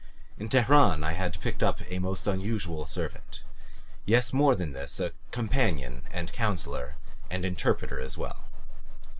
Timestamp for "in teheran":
0.39-1.03